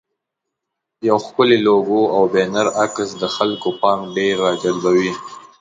[1.07, 5.11] یو ښکلی لوګو او بنر عکس د خلکو پام ډېر راجلبوي.